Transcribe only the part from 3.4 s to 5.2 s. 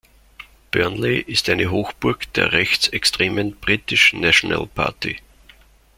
British National Party.